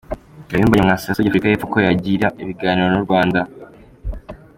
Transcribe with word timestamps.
Kayumba 0.47 0.75
Nyamwasa 0.77 1.05
yasabye 1.07 1.29
Afurika 1.29 1.47
y’Epfo 1.49 1.67
ko 1.73 1.77
yagirana 1.87 2.39
ibiganiro 2.43 2.87
n’ 2.91 2.97
u 3.01 3.05
Rwanda. 3.05 3.39